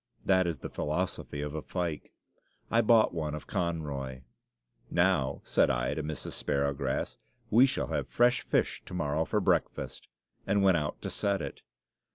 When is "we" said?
7.51-7.67